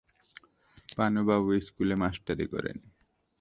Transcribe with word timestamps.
পানুবাবু 0.97 1.49
ইস্কুলে 1.53 1.95
মাস্টারি 1.95 2.45
করেন। 2.53 2.77